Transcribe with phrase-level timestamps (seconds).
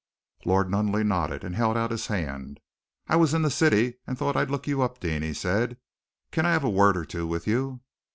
[0.45, 2.59] Lord Nunneley nodded, and held out his hand.
[3.07, 5.77] "I was in the city and thought I'd look you up, Deane," he said.
[6.31, 7.81] "Can I have a word or two with you?"